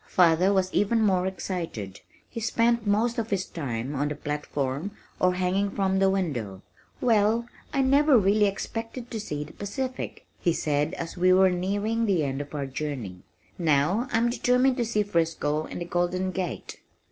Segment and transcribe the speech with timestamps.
[0.07, 1.99] Father was even more excited.
[2.27, 4.89] He spent most of his time on the platform
[5.19, 6.63] or hanging from the window.
[6.99, 12.07] "Well, I never really expected to see the Pacific," he said as we were nearing
[12.07, 13.17] the end of our journey.
[13.59, 16.77] "Now I'm determined to see Frisco and the Golden Gate."